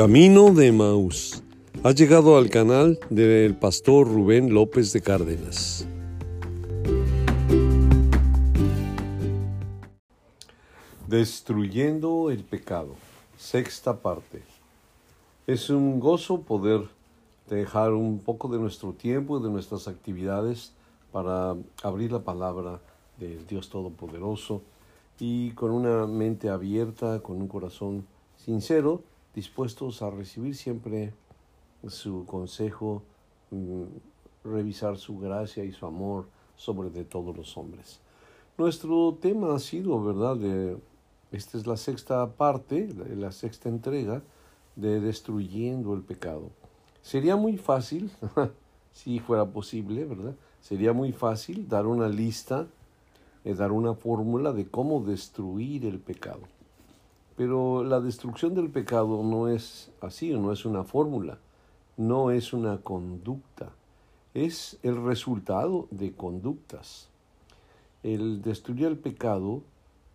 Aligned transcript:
Camino 0.00 0.54
de 0.54 0.72
Maús. 0.72 1.42
Ha 1.84 1.90
llegado 1.90 2.38
al 2.38 2.48
canal 2.48 2.98
del 3.10 3.54
pastor 3.54 4.08
Rubén 4.08 4.54
López 4.54 4.94
de 4.94 5.02
Cárdenas. 5.02 5.86
Destruyendo 11.06 12.30
el 12.30 12.44
pecado. 12.44 12.94
Sexta 13.36 13.98
parte. 13.98 14.40
Es 15.46 15.68
un 15.68 16.00
gozo 16.00 16.40
poder 16.40 16.88
dejar 17.50 17.92
un 17.92 18.20
poco 18.20 18.48
de 18.48 18.58
nuestro 18.58 18.94
tiempo 18.94 19.38
y 19.38 19.42
de 19.42 19.50
nuestras 19.50 19.86
actividades 19.86 20.72
para 21.12 21.56
abrir 21.82 22.10
la 22.10 22.20
palabra 22.20 22.80
del 23.18 23.46
Dios 23.46 23.68
Todopoderoso 23.68 24.62
y 25.18 25.50
con 25.50 25.72
una 25.72 26.06
mente 26.06 26.48
abierta, 26.48 27.20
con 27.20 27.36
un 27.36 27.48
corazón 27.48 28.06
sincero, 28.38 29.02
dispuestos 29.34 30.02
a 30.02 30.10
recibir 30.10 30.56
siempre 30.56 31.12
su 31.86 32.24
consejo, 32.26 33.02
mm, 33.50 33.84
revisar 34.44 34.96
su 34.96 35.18
gracia 35.18 35.64
y 35.64 35.72
su 35.72 35.86
amor 35.86 36.26
sobre 36.56 37.04
todos 37.04 37.36
los 37.36 37.56
hombres. 37.56 38.00
Nuestro 38.58 39.16
tema 39.20 39.54
ha 39.54 39.58
sido, 39.58 40.02
¿verdad? 40.02 40.36
De, 40.36 40.76
esta 41.32 41.56
es 41.56 41.66
la 41.66 41.76
sexta 41.76 42.26
parte, 42.32 42.88
la 43.16 43.32
sexta 43.32 43.68
entrega 43.68 44.22
de 44.76 45.00
Destruyendo 45.00 45.94
el 45.94 46.02
Pecado. 46.02 46.50
Sería 47.02 47.36
muy 47.36 47.56
fácil, 47.56 48.10
si 48.92 49.20
fuera 49.20 49.46
posible, 49.46 50.04
¿verdad? 50.04 50.34
Sería 50.60 50.92
muy 50.92 51.12
fácil 51.12 51.68
dar 51.68 51.86
una 51.86 52.08
lista, 52.08 52.66
eh, 53.44 53.54
dar 53.54 53.72
una 53.72 53.94
fórmula 53.94 54.52
de 54.52 54.66
cómo 54.68 55.00
destruir 55.00 55.86
el 55.86 55.98
pecado. 55.98 56.40
Pero 57.40 57.82
la 57.84 58.00
destrucción 58.00 58.54
del 58.54 58.68
pecado 58.68 59.22
no 59.22 59.48
es 59.48 59.90
así, 60.02 60.30
no 60.34 60.52
es 60.52 60.66
una 60.66 60.84
fórmula, 60.84 61.38
no 61.96 62.30
es 62.30 62.52
una 62.52 62.82
conducta, 62.82 63.72
es 64.34 64.78
el 64.82 65.02
resultado 65.02 65.88
de 65.90 66.12
conductas. 66.12 67.08
El 68.02 68.42
destruir 68.42 68.88
el 68.88 68.98
pecado 68.98 69.62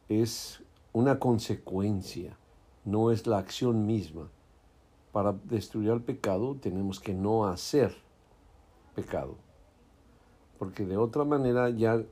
es 0.08 0.62
una 0.94 1.18
consecuencia, 1.18 2.38
no 2.84 3.10
es 3.10 3.26
la 3.26 3.40
acción 3.40 3.88
misma. 3.88 4.30
Para 5.12 5.34
destruir 5.46 5.90
el 5.90 6.02
pecado 6.02 6.56
tenemos 6.62 7.00
que 7.00 7.16
no 7.16 7.48
hacer 7.48 7.96
pecado, 8.94 9.34
porque 10.60 10.86
de 10.86 10.98
otra 10.98 11.24
manera 11.24 11.72
ya 11.72 12.04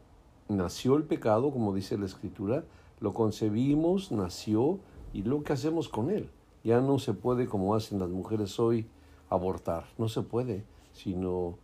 nació 0.49 0.95
el 0.95 1.03
pecado, 1.03 1.51
como 1.51 1.71
dice 1.71 1.99
la 1.99 2.07
escritura, 2.07 2.63
lo 2.99 3.13
concebimos, 3.13 4.11
nació, 4.11 4.79
y 5.13 5.21
lo 5.21 5.43
que 5.43 5.53
hacemos 5.53 5.87
con 5.87 6.09
él. 6.09 6.29
Ya 6.63 6.81
no 6.81 6.97
se 6.97 7.13
puede, 7.13 7.47
como 7.47 7.75
hacen 7.75 7.99
las 7.99 8.09
mujeres 8.09 8.59
hoy, 8.59 8.87
abortar. 9.29 9.85
No 9.97 10.09
se 10.09 10.21
puede, 10.21 10.63
sino 10.93 11.57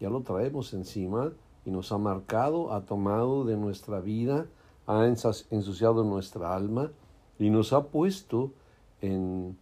ya 0.00 0.10
lo 0.10 0.20
traemos 0.22 0.72
encima 0.74 1.32
y 1.64 1.70
nos 1.70 1.92
ha 1.92 1.98
marcado, 1.98 2.72
ha 2.72 2.84
tomado 2.84 3.44
de 3.44 3.56
nuestra 3.56 4.00
vida, 4.00 4.46
ha 4.86 5.06
ensuciado 5.06 6.04
nuestra 6.04 6.54
alma 6.54 6.90
y 7.38 7.50
nos 7.50 7.72
ha 7.72 7.84
puesto 7.84 8.52
en 9.00 9.56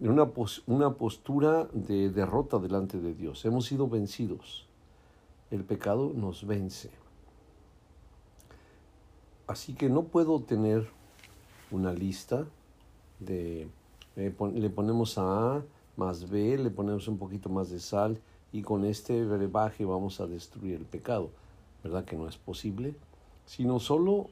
una, 0.00 0.30
una 0.66 0.94
postura 0.94 1.68
de 1.72 2.10
derrota 2.10 2.58
delante 2.58 2.98
de 2.98 3.14
Dios. 3.14 3.44
Hemos 3.44 3.66
sido 3.66 3.88
vencidos. 3.88 4.66
El 5.50 5.64
pecado 5.64 6.12
nos 6.14 6.46
vence. 6.46 6.90
Así 9.46 9.74
que 9.74 9.88
no 9.88 10.04
puedo 10.04 10.40
tener 10.40 10.88
una 11.70 11.92
lista 11.92 12.46
de, 13.18 13.68
eh, 14.16 14.34
le 14.54 14.70
ponemos 14.70 15.18
a 15.18 15.56
A 15.56 15.62
más 15.96 16.30
B, 16.30 16.58
le 16.58 16.70
ponemos 16.70 17.08
un 17.08 17.18
poquito 17.18 17.48
más 17.48 17.70
de 17.70 17.80
sal 17.80 18.18
y 18.52 18.62
con 18.62 18.84
este 18.84 19.24
brebaje 19.24 19.84
vamos 19.84 20.20
a 20.20 20.26
destruir 20.26 20.74
el 20.74 20.84
pecado. 20.84 21.30
¿Verdad 21.84 22.04
que 22.04 22.16
no 22.16 22.28
es 22.28 22.36
posible? 22.36 22.94
Sino 23.46 23.78
solo 23.78 24.28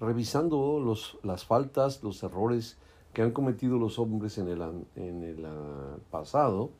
revisando 0.00 0.80
los, 0.80 1.18
las 1.22 1.44
faltas, 1.44 2.02
los 2.02 2.22
errores 2.22 2.76
que 3.12 3.22
han 3.22 3.30
cometido 3.30 3.78
los 3.78 3.98
hombres 3.98 4.38
en 4.38 4.48
el, 4.48 4.62
en 4.96 5.22
el 5.22 5.44
ah, 5.46 5.96
pasado 6.10 6.70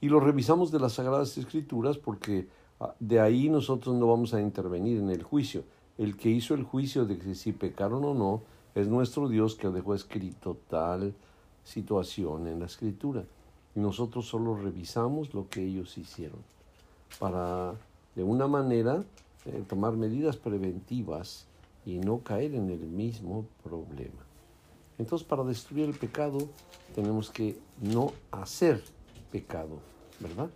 y 0.00 0.08
lo 0.08 0.20
revisamos 0.20 0.70
de 0.70 0.80
las 0.80 0.94
Sagradas 0.94 1.38
Escrituras 1.38 1.96
porque 1.96 2.48
ah, 2.80 2.94
de 3.00 3.20
ahí 3.20 3.48
nosotros 3.48 3.94
no 3.94 4.08
vamos 4.08 4.34
a 4.34 4.40
intervenir 4.40 4.98
en 4.98 5.10
el 5.10 5.22
juicio. 5.22 5.64
El 5.96 6.16
que 6.16 6.28
hizo 6.28 6.54
el 6.54 6.64
juicio 6.64 7.04
de 7.06 7.34
si 7.34 7.52
pecaron 7.52 8.04
o 8.04 8.14
no 8.14 8.42
es 8.74 8.88
nuestro 8.88 9.28
Dios 9.28 9.54
que 9.54 9.68
dejó 9.68 9.94
escrito 9.94 10.56
tal 10.68 11.14
situación 11.62 12.48
en 12.48 12.60
la 12.60 12.66
escritura. 12.66 13.24
Y 13.74 13.80
nosotros 13.80 14.26
solo 14.26 14.56
revisamos 14.56 15.32
lo 15.34 15.48
que 15.48 15.64
ellos 15.64 15.96
hicieron 15.98 16.40
para, 17.18 17.74
de 18.14 18.22
una 18.22 18.46
manera, 18.46 19.04
eh, 19.46 19.62
tomar 19.68 19.96
medidas 19.96 20.36
preventivas 20.36 21.46
y 21.86 21.98
no 21.98 22.18
caer 22.18 22.54
en 22.54 22.70
el 22.70 22.80
mismo 22.80 23.46
problema. 23.62 24.22
Entonces, 24.98 25.26
para 25.26 25.42
destruir 25.44 25.86
el 25.86 25.94
pecado, 25.94 26.38
tenemos 26.94 27.30
que 27.30 27.58
no 27.80 28.12
hacer 28.30 28.82
pecado, 29.30 29.78
¿verdad? 30.20 30.48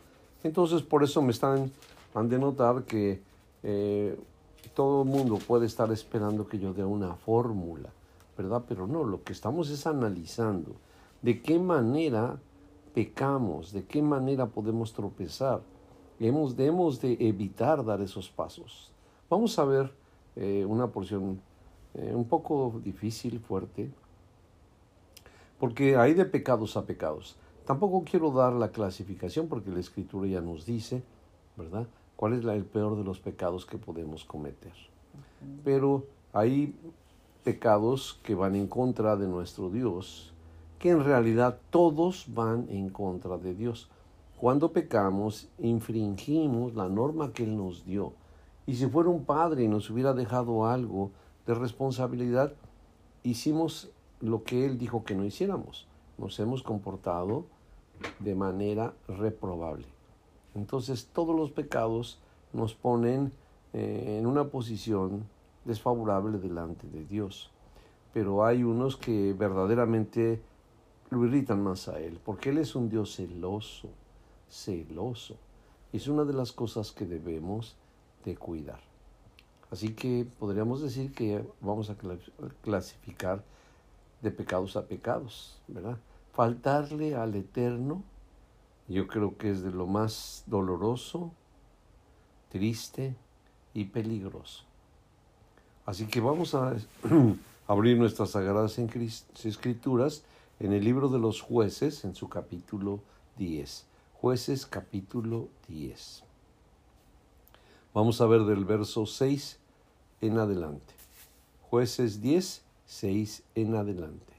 Entonces, 0.45 0.83
por 0.83 1.03
eso 1.03 1.21
me 1.23 1.33
están, 1.33 1.73
han 2.15 2.29
de 2.29 2.39
notar 2.39 2.85
que 2.85 3.21
eh, 3.65 4.17
todo 4.75 5.03
el 5.03 5.09
mundo 5.09 5.39
puede 5.39 5.67
estar 5.67 5.91
esperando 5.91 6.47
que 6.47 6.59
yo 6.59 6.73
dé 6.73 6.85
una 6.85 7.15
fórmula 7.15 7.91
¿verdad? 8.39 8.65
Pero 8.69 8.87
no, 8.87 9.03
lo 9.05 9.25
que 9.25 9.33
estamos 9.33 9.69
es 9.69 9.87
analizando 9.87 10.77
de 11.21 11.43
qué 11.43 11.59
manera 11.59 12.39
pecamos, 12.95 13.73
de 13.73 13.85
qué 13.85 14.01
manera 14.01 14.47
podemos 14.47 14.93
tropezar. 14.93 15.61
Hemos, 16.21 16.57
debemos 16.57 17.01
de 17.01 17.17
evitar 17.21 17.85
dar 17.85 18.01
esos 18.01 18.31
pasos. 18.31 18.93
Vamos 19.29 19.59
a 19.59 19.65
ver 19.65 19.93
eh, 20.37 20.65
una 20.65 20.87
porción 20.87 21.41
eh, 21.95 22.13
un 22.15 22.25
poco 22.27 22.81
difícil, 22.85 23.41
fuerte, 23.41 23.91
porque 25.59 25.97
hay 25.97 26.15
de 26.15 26.25
pecados 26.25 26.77
a 26.77 26.87
pecados. 26.87 27.37
Tampoco 27.67 28.05
quiero 28.05 28.31
dar 28.31 28.53
la 28.53 28.71
clasificación 28.71 29.49
porque 29.49 29.71
la 29.71 29.81
escritura 29.81 30.29
ya 30.29 30.41
nos 30.41 30.65
dice, 30.65 31.03
¿verdad? 31.57 31.87
¿Cuál 32.15 32.35
es 32.35 32.45
el 32.45 32.65
peor 32.65 32.97
de 32.97 33.05
los 33.05 33.19
pecados 33.19 33.67
que 33.67 33.79
podemos 33.79 34.25
cometer? 34.25 34.73
Pero 35.65 36.05
hay 36.33 36.75
pecados 37.49 38.21
que 38.25 38.35
van 38.35 38.57
en 38.57 38.67
contra 38.67 39.17
de 39.17 39.27
nuestro 39.27 39.71
Dios, 39.71 40.35
que 40.79 40.91
en 40.91 41.03
realidad 41.03 41.59
todos 41.71 42.27
van 42.29 42.67
en 42.69 42.91
contra 42.91 43.39
de 43.39 43.55
Dios. 43.55 43.89
Cuando 44.39 44.71
pecamos, 44.71 45.49
infringimos 45.59 46.75
la 46.75 46.91
norma 46.91 47.33
que 47.33 47.45
Él 47.45 47.57
nos 47.57 47.87
dio. 47.87 48.13
Y 48.67 48.75
si 48.75 48.87
fuera 48.87 49.09
un 49.09 49.25
padre 49.25 49.63
y 49.65 49.69
nos 49.69 49.89
hubiera 49.89 50.13
dejado 50.13 50.67
algo 50.67 51.11
de 51.47 51.55
responsabilidad, 51.55 52.53
hicimos 53.23 53.91
lo 54.21 54.45
que 54.45 54.67
Él 54.67 54.77
dijo 54.77 55.05
que 55.05 55.15
no 55.15 55.25
hiciéramos. 55.25 55.89
Nos 56.19 56.39
hemos 56.41 56.63
comportado 56.63 57.47
de 58.19 58.35
manera 58.35 58.93
reprobable. 59.09 59.87
Entonces 60.55 61.09
todos 61.15 61.35
los 61.35 61.51
pecados 61.51 62.19
nos 62.53 62.75
ponen 62.75 63.33
eh, 63.73 64.19
en 64.19 64.27
una 64.27 64.49
posición 64.49 65.25
desfavorable 65.69 66.39
delante 66.39 66.89
de 66.89 67.05
Dios. 67.05 67.51
Pero 68.13 68.45
hay 68.45 68.65
unos 68.65 68.97
que 68.97 69.35
verdaderamente 69.35 70.43
lo 71.11 71.25
irritan 71.25 71.63
más 71.63 71.89
a 71.89 72.01
Él, 72.01 72.19
porque 72.25 72.51
Él 72.51 72.59
es 72.59 72.75
un 72.75 72.89
Dios 72.89 73.15
celoso, 73.15 73.91
celoso. 74.49 75.37
Es 75.93 76.09
una 76.09 76.25
de 76.25 76.33
las 76.33 76.53
cosas 76.53 76.91
que 76.91 77.07
debemos 77.07 77.77
de 78.25 78.37
cuidar. 78.37 78.81
Así 79.71 79.95
que 79.95 80.27
podríamos 80.39 80.81
decir 80.83 81.13
que 81.13 81.45
vamos 81.61 81.91
a 81.91 81.97
clasificar 82.63 83.45
de 84.23 84.31
pecados 84.31 84.77
a 84.77 84.87
pecados, 84.87 85.61
¿verdad? 85.69 85.99
Faltarle 86.33 87.15
al 87.15 87.35
Eterno, 87.35 88.03
yo 88.89 89.07
creo 89.07 89.37
que 89.37 89.51
es 89.51 89.63
de 89.63 89.71
lo 89.71 89.87
más 89.87 90.45
doloroso, 90.47 91.33
triste 92.49 93.15
y 93.75 93.85
peligroso. 93.85 94.68
Así 95.89 96.05
que 96.05 96.21
vamos 96.21 96.55
a 96.55 96.77
abrir 97.67 97.97
nuestras 97.97 98.33
sagradas 98.33 98.79
escrituras 98.79 100.23
en 100.61 100.75
el 100.75 100.85
libro 100.85 101.09
de 101.09 101.19
los 101.19 101.41
jueces, 101.41 102.05
en 102.05 102.15
su 102.15 102.29
capítulo 102.29 103.01
10. 103.39 103.87
Jueces 104.21 104.67
capítulo 104.67 105.49
10. 105.67 106.25
Vamos 107.95 108.21
a 108.21 108.27
ver 108.27 108.43
del 108.43 108.67
verso 108.67 109.07
6 109.07 109.59
en 110.21 110.39
adelante. 110.39 110.93
Jueces 111.71 112.21
10, 112.21 112.63
6 112.85 113.43
en 113.55 113.75
adelante. 113.75 114.35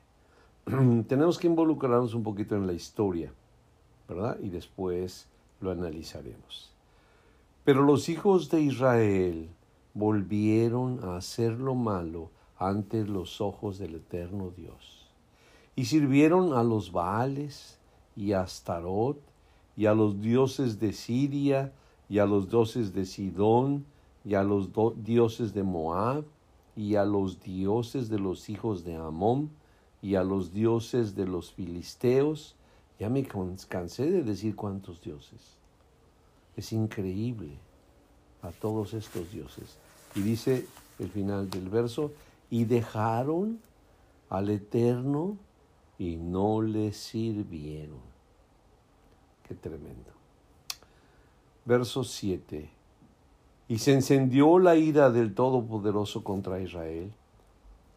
Tenemos 1.07 1.39
que 1.39 1.47
involucrarnos 1.47 2.13
un 2.13 2.21
poquito 2.21 2.57
en 2.57 2.67
la 2.67 2.73
historia, 2.73 3.33
¿verdad? 4.07 4.37
Y 4.39 4.49
después 4.49 5.25
lo 5.61 5.71
analizaremos. 5.71 6.71
Pero 7.63 7.81
los 7.81 8.07
hijos 8.07 8.51
de 8.51 8.61
Israel 8.61 9.49
volvieron 9.93 10.99
a 11.03 11.17
hacer 11.17 11.53
lo 11.53 11.75
malo 11.75 12.29
ante 12.57 13.05
los 13.05 13.41
ojos 13.41 13.77
del 13.79 13.95
eterno 13.95 14.51
Dios. 14.55 15.07
y 15.75 15.85
sirvieron 15.85 16.51
a 16.53 16.61
los 16.61 16.91
Baales 16.91 17.79
y 18.15 18.33
a 18.33 18.41
Astarot 18.41 19.17
y 19.77 19.85
a 19.85 19.93
los 19.93 20.19
dioses 20.19 20.77
de 20.77 20.91
Siria 20.91 21.71
y 22.09 22.19
a 22.19 22.25
los 22.25 22.49
dioses 22.49 22.93
de 22.93 23.05
Sidón 23.05 23.85
y 24.25 24.33
a 24.33 24.43
los 24.43 24.69
dioses 24.97 25.53
de 25.53 25.63
Moab 25.63 26.25
y 26.75 26.95
a 26.95 27.05
los 27.05 27.41
dioses 27.41 28.09
de 28.09 28.19
los 28.19 28.49
hijos 28.49 28.83
de 28.83 28.95
Amón 28.95 29.51
y 30.01 30.15
a 30.15 30.23
los 30.23 30.53
dioses 30.53 31.15
de 31.15 31.25
los 31.25 31.53
filisteos. 31.53 32.55
Ya 32.99 33.09
me 33.09 33.25
cansé 33.69 34.11
de 34.11 34.23
decir 34.23 34.57
cuántos 34.57 35.01
dioses. 35.01 35.57
Es 36.57 36.73
increíble 36.73 37.57
a 38.41 38.51
todos 38.51 38.93
estos 38.93 39.31
dioses. 39.31 39.77
Y 40.15 40.21
dice 40.21 40.65
el 40.99 41.09
final 41.09 41.49
del 41.49 41.69
verso, 41.69 42.11
y 42.49 42.65
dejaron 42.65 43.59
al 44.29 44.49
Eterno 44.49 45.37
y 45.97 46.15
no 46.15 46.61
le 46.61 46.93
sirvieron. 46.93 47.99
Qué 49.47 49.55
tremendo. 49.55 50.11
Verso 51.65 52.03
7. 52.03 52.69
Y 53.67 53.77
se 53.77 53.93
encendió 53.93 54.57
la 54.59 54.75
ira 54.75 55.11
del 55.11 55.35
Todopoderoso 55.35 56.23
contra 56.23 56.59
Israel, 56.59 57.11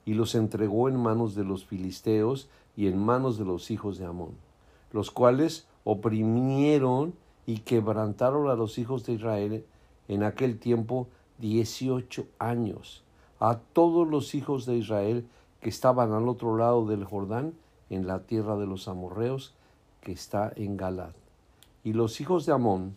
y 0.05 0.15
los 0.15 0.35
entregó 0.35 0.89
en 0.89 0.97
manos 0.97 1.35
de 1.35 1.45
los 1.45 1.65
filisteos 1.65 2.49
y 2.77 2.89
en 2.89 2.99
manos 2.99 3.39
de 3.39 3.45
los 3.45 3.71
hijos 3.71 3.99
de 3.99 4.07
Amón, 4.07 4.33
los 4.93 5.11
cuales 5.11 5.67
oprimieron 5.85 7.15
y 7.47 7.59
quebrantaron 7.59 8.51
a 8.51 8.55
los 8.55 8.79
hijos 8.79 9.05
de 9.05 9.15
Israel 9.15 9.65
en 10.09 10.23
aquel 10.23 10.59
tiempo 10.59 11.09
dieciocho 11.39 12.27
años, 12.39 13.03
a 13.41 13.59
todos 13.73 14.07
los 14.09 14.35
hijos 14.35 14.67
de 14.67 14.77
Israel 14.77 15.27
que 15.61 15.69
estaban 15.69 16.13
al 16.13 16.29
otro 16.29 16.57
lado 16.57 16.87
del 16.87 17.05
Jordán, 17.05 17.55
en 17.91 18.07
la 18.07 18.21
tierra 18.21 18.57
de 18.57 18.67
los 18.67 18.89
amorreos, 18.89 19.55
que 20.01 20.13
está 20.13 20.53
en 20.57 20.77
Galad. 20.77 21.13
Y 21.85 21.93
los 21.93 22.21
hijos 22.21 22.47
de 22.47 22.53
Amón 22.53 22.95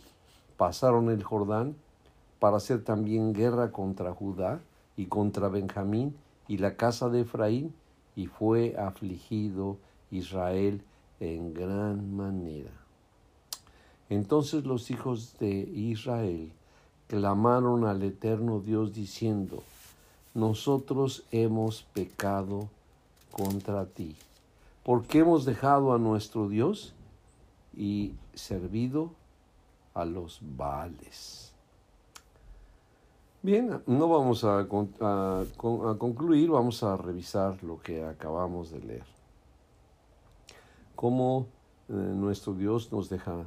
pasaron 0.58 1.10
el 1.10 1.24
Jordán 1.24 1.76
para 2.40 2.58
hacer 2.58 2.84
también 2.84 3.34
guerra 3.34 3.72
contra 3.72 4.14
Judá 4.14 4.62
y 4.96 5.08
contra 5.08 5.50
Benjamín 5.50 6.16
y 6.48 6.58
la 6.58 6.76
casa 6.76 7.10
de 7.10 7.22
Efraín, 7.22 7.74
y 8.16 8.28
fue 8.28 8.76
afligido 8.78 9.78
Israel 10.12 10.82
en 11.20 11.54
gran 11.54 12.16
manera. 12.16 12.72
Entonces 14.10 14.66
los 14.66 14.92
hijos 14.92 15.38
de 15.40 15.50
Israel 15.50 16.52
clamaron 17.08 17.86
al 17.86 18.04
eterno 18.04 18.60
Dios 18.60 18.94
diciendo, 18.94 19.64
nosotros 20.34 21.26
hemos 21.32 21.84
pecado 21.84 22.70
contra 23.32 23.86
ti, 23.86 24.16
porque 24.84 25.20
hemos 25.20 25.46
dejado 25.46 25.94
a 25.94 25.98
nuestro 25.98 26.50
Dios 26.50 26.94
y 27.76 28.14
servido 28.34 29.12
a 29.94 30.06
los 30.06 30.40
Baales. 30.42 31.54
Bien, 33.46 33.80
no 33.86 34.10
vamos 34.10 34.44
a, 34.44 34.66
concluir, 35.98 36.50
vamos 36.50 36.82
a 36.82 36.98
revisar 36.98 37.64
lo 37.64 37.80
que 37.80 38.04
acabamos 38.04 38.72
de 38.72 38.80
leer. 38.80 39.06
Cómo 40.96 41.46
eh, 41.88 41.94
nuestro 41.94 42.54
Dios 42.54 42.92
nos 42.92 43.08
deja 43.08 43.46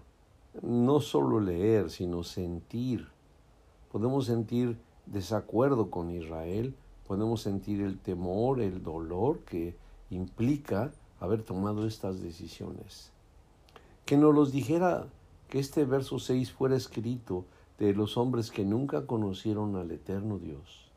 no 0.63 1.01
solo 1.01 1.41
leer, 1.41 1.91
sino 1.91 2.23
sentir. 2.23 3.09
Podemos 3.91 4.27
sentir 4.27 4.79
desacuerdo 5.07 5.91
con 5.91 6.11
Israel, 6.11 6.75
podemos 7.07 7.41
sentir 7.41 7.81
el 7.81 7.99
temor, 7.99 8.61
el 8.61 8.83
dolor 8.83 9.41
que 9.41 9.77
implica 10.11 10.93
haber 11.21 11.43
tomado 11.43 11.87
estas 11.87 12.21
decisiones. 12.21 13.11
Que 14.05 14.17
nos 14.17 14.35
los 14.35 14.53
dijera 14.53 15.07
que 15.49 15.59
este 15.59 15.85
verso 15.85 16.19
6 16.19 16.53
fuera 16.53 16.77
escrito 16.77 17.45
de 17.79 17.95
los 17.95 18.17
hombres 18.17 18.51
que 18.51 18.65
nunca 18.65 19.07
conocieron 19.07 19.77
al 19.77 19.91
eterno 19.91 20.39
Dios, 20.39 20.91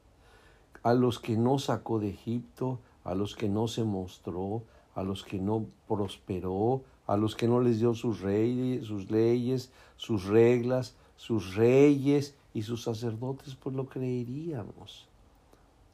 a 0.83 0.93
los 0.93 1.19
que 1.19 1.37
no 1.37 1.59
sacó 1.59 1.99
de 1.99 2.09
Egipto, 2.09 2.79
a 3.03 3.15
los 3.15 3.35
que 3.35 3.47
no 3.47 3.67
se 3.67 3.83
mostró, 3.83 4.63
a 4.95 5.03
los 5.03 5.23
que 5.23 5.39
no 5.39 5.65
prosperó, 5.87 6.83
a 7.07 7.17
los 7.17 7.35
que 7.35 7.47
no 7.47 7.61
les 7.61 7.79
dio 7.79 7.93
sus, 7.93 8.21
reyes, 8.21 8.85
sus 8.85 9.09
leyes, 9.09 9.71
sus 9.95 10.25
reglas, 10.25 10.95
sus 11.15 11.55
reyes 11.55 12.35
y 12.53 12.63
sus 12.63 12.83
sacerdotes, 12.83 13.55
pues 13.55 13.75
lo 13.75 13.87
creeríamos. 13.87 15.05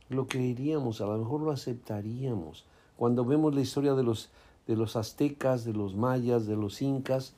Lo 0.09 0.27
creeríamos, 0.27 1.01
a 1.01 1.06
lo 1.06 1.18
mejor 1.18 1.42
lo 1.42 1.51
aceptaríamos. 1.51 2.63
Cuando 2.95 3.25
vemos 3.25 3.54
la 3.54 3.62
historia 3.62 3.94
de 3.94 4.04
los, 4.04 4.30
de 4.65 4.75
los 4.75 4.95
aztecas, 4.95 5.65
de 5.65 5.74
los 5.74 5.95
mayas, 5.95 6.48
de 6.48 6.56
los 6.56 6.81
incas, 6.81 7.33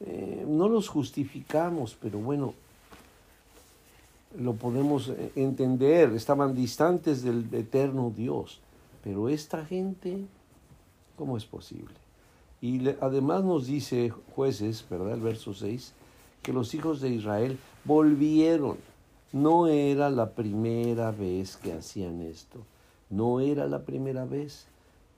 eh, 0.00 0.44
no 0.48 0.68
los 0.68 0.88
justificamos, 0.88 1.96
pero 2.00 2.18
bueno, 2.18 2.54
lo 4.38 4.54
podemos 4.54 5.08
eh, 5.08 5.32
entender, 5.36 6.12
estaban 6.12 6.54
distantes 6.54 7.22
del 7.22 7.48
eterno 7.52 8.12
Dios. 8.14 8.60
Pero 9.04 9.28
esta 9.28 9.64
gente, 9.64 10.24
¿cómo 11.16 11.36
es 11.36 11.44
posible? 11.44 11.94
Y 12.60 12.88
además 13.00 13.44
nos 13.44 13.66
dice 13.66 14.10
jueces, 14.34 14.84
¿verdad? 14.90 15.12
El 15.12 15.20
verso 15.20 15.54
6, 15.54 15.92
que 16.42 16.52
los 16.52 16.74
hijos 16.74 17.00
de 17.00 17.10
Israel 17.10 17.58
volvieron. 17.86 18.78
No 19.32 19.66
era 19.66 20.10
la 20.10 20.30
primera 20.34 21.10
vez 21.12 21.56
que 21.56 21.72
hacían 21.72 22.20
esto. 22.22 22.60
No 23.10 23.40
era 23.40 23.66
la 23.66 23.84
primera 23.84 24.24
vez. 24.24 24.66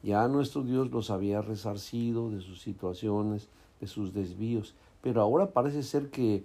Ya 0.03 0.29
nuestro 0.29 0.63
Dios 0.63 0.91
los 0.91 1.11
había 1.11 1.41
resarcido 1.43 2.31
de 2.31 2.41
sus 2.41 2.61
situaciones, 2.61 3.49
de 3.81 3.87
sus 3.87 4.13
desvíos. 4.13 4.75
Pero 5.03 5.23
ahora 5.23 5.51
parece 5.51 5.83
ser 5.83 6.11
que 6.11 6.45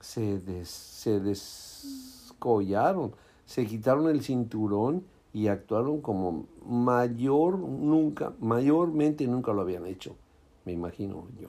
se, 0.00 0.40
se 0.64 1.20
descollaron, 1.20 3.12
se 3.44 3.66
quitaron 3.66 4.08
el 4.08 4.22
cinturón 4.22 5.04
y 5.32 5.48
actuaron 5.48 6.00
como 6.00 6.46
mayor 6.66 7.58
nunca, 7.58 8.32
mayormente 8.40 9.26
nunca 9.26 9.52
lo 9.52 9.62
habían 9.62 9.86
hecho, 9.86 10.16
me 10.64 10.72
imagino 10.72 11.26
yo. 11.40 11.48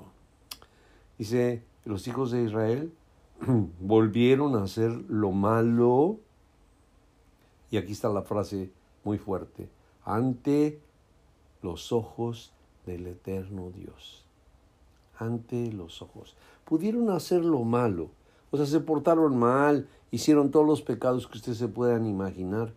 Dice, 1.18 1.64
los 1.86 2.08
hijos 2.08 2.32
de 2.32 2.44
Israel 2.44 2.92
volvieron 3.80 4.56
a 4.56 4.64
hacer 4.64 4.92
lo 5.10 5.32
malo, 5.32 6.20
y 7.70 7.78
aquí 7.78 7.92
está 7.92 8.10
la 8.10 8.22
frase 8.24 8.72
muy 9.04 9.18
fuerte, 9.18 9.70
ante 10.04 10.80
los 11.62 11.92
ojos 11.92 12.54
del 12.86 13.08
eterno 13.08 13.72
Dios. 13.72 14.24
Ante 15.20 15.72
los 15.72 16.02
ojos. 16.02 16.36
Pudieron 16.64 17.10
hacer 17.10 17.44
lo 17.44 17.64
malo, 17.64 18.10
o 18.52 18.58
sea, 18.58 18.66
se 18.66 18.80
portaron 18.80 19.38
mal, 19.38 19.88
hicieron 20.12 20.52
todos 20.52 20.66
los 20.66 20.82
pecados 20.82 21.28
que 21.28 21.38
ustedes 21.38 21.58
se 21.58 21.68
puedan 21.68 22.06
imaginar. 22.06 22.74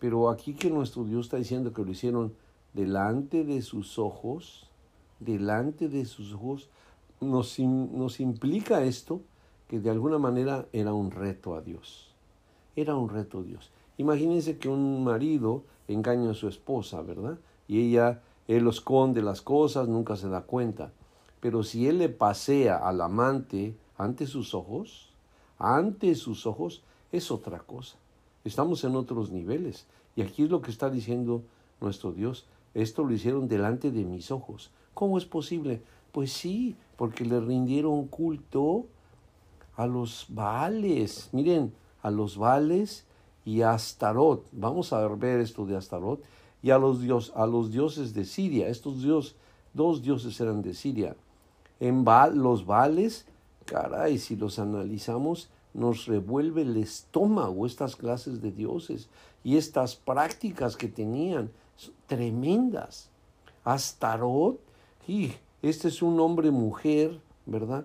Pero 0.00 0.30
aquí 0.30 0.54
que 0.54 0.70
nuestro 0.70 1.04
Dios 1.04 1.26
está 1.26 1.38
diciendo 1.38 1.72
que 1.72 1.82
lo 1.82 1.90
hicieron 1.90 2.34
delante 2.74 3.44
de 3.44 3.62
sus 3.62 3.98
ojos, 3.98 4.68
delante 5.18 5.88
de 5.88 6.04
sus 6.04 6.34
ojos, 6.34 6.68
nos, 7.20 7.58
nos 7.58 8.20
implica 8.20 8.84
esto 8.84 9.22
que 9.68 9.78
de 9.78 9.90
alguna 9.90 10.18
manera 10.18 10.66
era 10.72 10.92
un 10.94 11.10
reto 11.10 11.54
a 11.54 11.60
Dios. 11.60 12.10
Era 12.74 12.96
un 12.96 13.08
reto 13.08 13.40
a 13.40 13.42
Dios. 13.42 13.70
Imagínense 13.98 14.58
que 14.58 14.68
un 14.68 15.04
marido 15.04 15.62
engaña 15.88 16.30
a 16.30 16.34
su 16.34 16.48
esposa, 16.48 17.02
¿verdad? 17.02 17.38
Y 17.66 17.80
ella, 17.80 18.22
él 18.46 18.66
esconde 18.66 19.22
las 19.22 19.42
cosas, 19.42 19.88
nunca 19.88 20.16
se 20.16 20.28
da 20.28 20.42
cuenta. 20.42 20.92
Pero 21.40 21.62
si 21.62 21.86
él 21.86 21.98
le 21.98 22.08
pasea 22.08 22.76
al 22.76 23.00
amante 23.00 23.76
ante 23.96 24.26
sus 24.26 24.54
ojos, 24.54 25.10
ante 25.58 26.14
sus 26.14 26.46
ojos, 26.46 26.82
es 27.12 27.30
otra 27.30 27.58
cosa. 27.58 27.96
Estamos 28.44 28.84
en 28.84 28.96
otros 28.96 29.30
niveles. 29.30 29.86
Y 30.16 30.22
aquí 30.22 30.44
es 30.44 30.50
lo 30.50 30.62
que 30.62 30.70
está 30.70 30.90
diciendo 30.90 31.42
nuestro 31.80 32.12
Dios. 32.12 32.46
Esto 32.74 33.04
lo 33.04 33.12
hicieron 33.12 33.48
delante 33.48 33.90
de 33.90 34.04
mis 34.04 34.30
ojos. 34.30 34.70
¿Cómo 34.94 35.18
es 35.18 35.26
posible? 35.26 35.82
Pues 36.12 36.32
sí, 36.32 36.76
porque 36.96 37.24
le 37.24 37.40
rindieron 37.40 38.06
culto 38.06 38.86
a 39.78 39.86
los 39.86 40.26
Baales. 40.28 41.30
Miren, 41.32 41.72
a 42.02 42.10
los 42.10 42.36
Baales 42.36 43.06
y 43.44 43.62
a 43.62 43.72
Astarot. 43.72 44.44
Vamos 44.50 44.92
a 44.92 45.06
ver 45.06 45.40
esto 45.40 45.64
de 45.64 45.76
Astarot. 45.76 46.20
Y 46.62 46.70
a 46.70 46.78
los, 46.78 47.00
dios, 47.00 47.32
a 47.36 47.46
los 47.46 47.70
dioses 47.70 48.12
de 48.12 48.24
Siria. 48.24 48.68
Estos 48.68 49.02
dios, 49.02 49.36
dos 49.72 50.02
dioses 50.02 50.38
eran 50.40 50.62
de 50.62 50.74
Siria. 50.74 51.16
En 51.78 52.04
los 52.34 52.66
Baales 52.66 53.24
caray, 53.64 54.18
si 54.18 54.34
los 54.34 54.58
analizamos, 54.58 55.48
nos 55.74 56.06
revuelve 56.06 56.62
el 56.62 56.76
estómago 56.76 57.64
estas 57.64 57.94
clases 57.94 58.42
de 58.42 58.50
dioses 58.50 59.08
y 59.44 59.56
estas 59.56 59.94
prácticas 59.94 60.76
que 60.76 60.88
tenían, 60.88 61.50
tremendas. 62.08 63.10
Astarot, 63.62 64.58
y 65.06 65.30
este 65.62 65.86
es 65.86 66.02
un 66.02 66.18
hombre 66.18 66.50
mujer, 66.50 67.20
¿verdad? 67.46 67.84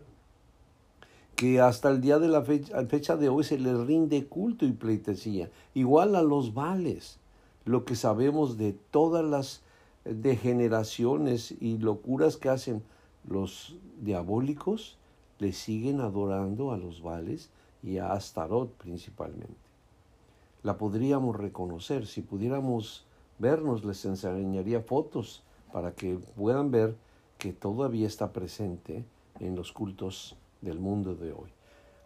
Que 1.43 1.59
hasta 1.59 1.89
el 1.89 1.99
día 1.99 2.19
de 2.19 2.29
la 2.29 2.41
fecha, 2.41 2.85
fecha 2.85 3.17
de 3.17 3.27
hoy 3.27 3.43
se 3.43 3.59
le 3.59 3.75
rinde 3.83 4.27
culto 4.27 4.65
y 4.65 4.71
pleitesía, 4.71 5.51
igual 5.73 6.15
a 6.15 6.21
los 6.21 6.53
vales, 6.53 7.19
lo 7.65 7.83
que 7.83 7.97
sabemos 7.97 8.57
de 8.57 8.71
todas 8.71 9.25
las 9.25 9.61
degeneraciones 10.05 11.53
y 11.59 11.79
locuras 11.79 12.37
que 12.37 12.47
hacen 12.47 12.81
los 13.27 13.75
diabólicos, 13.99 14.97
le 15.39 15.51
siguen 15.51 15.99
adorando 15.99 16.71
a 16.71 16.77
los 16.77 17.03
vales 17.03 17.49
y 17.83 17.97
a 17.97 18.13
Astarot 18.13 18.71
principalmente. 18.75 19.53
La 20.61 20.77
podríamos 20.77 21.35
reconocer, 21.35 22.07
si 22.07 22.21
pudiéramos 22.21 23.05
vernos, 23.37 23.83
les 23.83 24.05
enseñaría 24.05 24.79
fotos 24.79 25.43
para 25.73 25.91
que 25.91 26.19
puedan 26.37 26.71
ver 26.71 26.95
que 27.37 27.51
todavía 27.51 28.07
está 28.07 28.31
presente 28.31 29.03
en 29.41 29.57
los 29.57 29.73
cultos 29.73 30.37
del 30.63 30.79
mundo 30.79 31.15
de 31.15 31.31
hoy. 31.31 31.49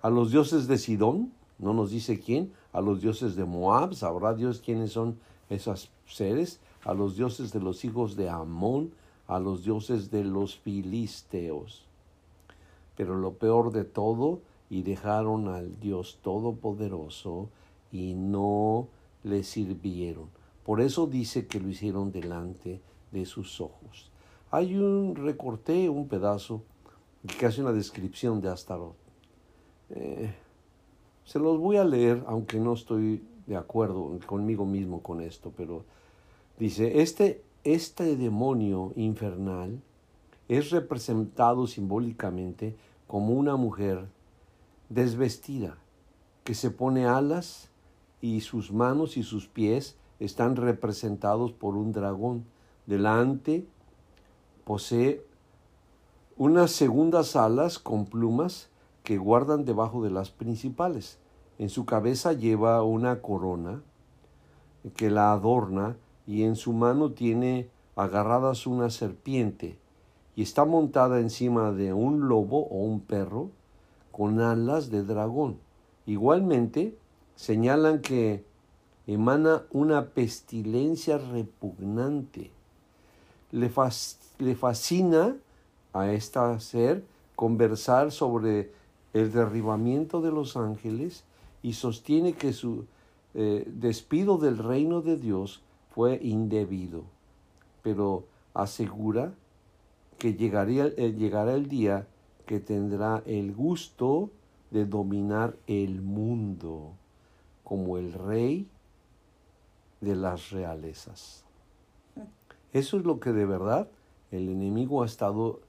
A 0.01 0.09
los 0.09 0.31
dioses 0.31 0.67
de 0.67 0.77
Sidón, 0.77 1.31
no 1.59 1.73
nos 1.73 1.91
dice 1.91 2.19
quién, 2.19 2.51
a 2.73 2.81
los 2.81 3.01
dioses 3.01 3.35
de 3.35 3.45
Moab, 3.45 3.93
sabrá 3.93 4.33
Dios 4.33 4.61
quiénes 4.63 4.91
son 4.91 5.17
esos 5.49 5.89
seres, 6.05 6.59
a 6.83 6.93
los 6.93 7.15
dioses 7.15 7.51
de 7.53 7.59
los 7.59 7.85
hijos 7.85 8.15
de 8.15 8.29
Amón, 8.29 8.91
a 9.27 9.39
los 9.39 9.63
dioses 9.63 10.11
de 10.11 10.23
los 10.23 10.57
filisteos. 10.57 11.85
Pero 12.95 13.15
lo 13.15 13.33
peor 13.33 13.71
de 13.71 13.83
todo, 13.83 14.41
y 14.69 14.81
dejaron 14.81 15.47
al 15.47 15.79
Dios 15.79 16.19
Todopoderoso 16.21 17.49
y 17.91 18.13
no 18.13 18.87
le 19.23 19.43
sirvieron. 19.43 20.29
Por 20.65 20.81
eso 20.81 21.07
dice 21.07 21.47
que 21.47 21.59
lo 21.59 21.69
hicieron 21.69 22.11
delante 22.11 22.81
de 23.11 23.25
sus 23.25 23.61
ojos. 23.61 24.11
Hay 24.51 24.75
un 24.75 25.15
recorte, 25.15 25.89
un 25.89 26.07
pedazo 26.07 26.63
que 27.27 27.45
hace 27.45 27.61
una 27.61 27.73
descripción 27.73 28.41
de 28.41 28.49
Astarot. 28.49 28.95
Eh, 29.89 30.33
se 31.25 31.39
los 31.39 31.59
voy 31.59 31.77
a 31.77 31.83
leer, 31.83 32.23
aunque 32.27 32.59
no 32.59 32.73
estoy 32.73 33.23
de 33.45 33.55
acuerdo 33.55 34.19
conmigo 34.25 34.65
mismo 34.65 35.01
con 35.01 35.21
esto, 35.21 35.51
pero 35.55 35.85
dice, 36.59 37.01
este, 37.01 37.43
este 37.63 38.15
demonio 38.15 38.93
infernal 38.95 39.81
es 40.47 40.71
representado 40.71 41.67
simbólicamente 41.67 42.75
como 43.07 43.33
una 43.33 43.55
mujer 43.55 44.07
desvestida 44.89 45.77
que 46.43 46.53
se 46.53 46.71
pone 46.71 47.05
alas 47.05 47.69
y 48.21 48.41
sus 48.41 48.71
manos 48.71 49.17
y 49.17 49.23
sus 49.23 49.47
pies 49.47 49.97
están 50.19 50.55
representados 50.55 51.51
por 51.51 51.75
un 51.75 51.91
dragón. 51.91 52.45
Delante 52.85 53.65
posee 54.63 55.26
unas 56.37 56.71
segundas 56.71 57.35
alas 57.35 57.79
con 57.79 58.05
plumas 58.05 58.69
que 59.03 59.17
guardan 59.17 59.65
debajo 59.65 60.03
de 60.03 60.11
las 60.11 60.29
principales. 60.29 61.17
En 61.57 61.69
su 61.69 61.85
cabeza 61.85 62.33
lleva 62.33 62.83
una 62.83 63.21
corona 63.21 63.81
que 64.95 65.09
la 65.09 65.31
adorna 65.31 65.97
y 66.27 66.43
en 66.43 66.55
su 66.55 66.73
mano 66.73 67.11
tiene 67.11 67.69
agarradas 67.95 68.67
una 68.67 68.89
serpiente 68.89 69.79
y 70.35 70.43
está 70.43 70.65
montada 70.65 71.19
encima 71.19 71.71
de 71.71 71.93
un 71.93 72.27
lobo 72.27 72.67
o 72.67 72.83
un 72.83 72.99
perro 72.99 73.49
con 74.11 74.39
alas 74.39 74.91
de 74.91 75.03
dragón. 75.03 75.57
Igualmente, 76.05 76.95
señalan 77.35 78.01
que 78.01 78.45
emana 79.07 79.63
una 79.71 80.09
pestilencia 80.09 81.17
repugnante. 81.17 82.51
Le, 83.51 83.69
fascina 84.55 85.35
a 85.93 86.11
esta 86.11 86.59
ser 86.59 87.03
conversar 87.35 88.11
sobre 88.11 88.71
el 89.13 89.31
derribamiento 89.31 90.21
de 90.21 90.31
los 90.31 90.57
ángeles 90.57 91.23
y 91.61 91.73
sostiene 91.73 92.33
que 92.33 92.53
su 92.53 92.85
eh, 93.33 93.65
despido 93.67 94.37
del 94.37 94.57
reino 94.57 95.01
de 95.01 95.17
Dios 95.17 95.61
fue 95.93 96.19
indebido, 96.21 97.03
pero 97.83 98.25
asegura 98.53 99.33
que 100.17 100.33
llegaría, 100.33 100.87
eh, 100.97 101.13
llegará 101.17 101.53
el 101.53 101.67
día 101.67 102.07
que 102.45 102.59
tendrá 102.59 103.21
el 103.25 103.53
gusto 103.53 104.31
de 104.71 104.85
dominar 104.85 105.55
el 105.67 106.01
mundo 106.01 106.93
como 107.63 107.97
el 107.97 108.13
rey 108.13 108.67
de 110.01 110.15
las 110.15 110.51
realezas. 110.51 111.43
Eso 112.73 112.97
es 112.97 113.05
lo 113.05 113.19
que 113.19 113.31
de 113.31 113.45
verdad 113.45 113.89
el 114.31 114.49
enemigo 114.49 115.03
ha 115.03 115.05
estado 115.05 115.59